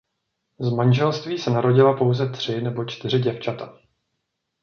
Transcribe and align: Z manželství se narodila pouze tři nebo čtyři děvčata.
Z 0.59 0.69
manželství 0.71 1.37
se 1.39 1.49
narodila 1.49 1.97
pouze 1.97 2.29
tři 2.29 2.61
nebo 2.61 2.85
čtyři 2.85 3.19
děvčata. 3.19 3.79